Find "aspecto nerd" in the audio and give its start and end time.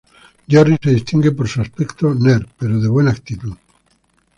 1.61-2.47